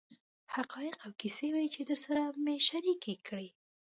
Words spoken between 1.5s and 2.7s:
وې چې درسره مې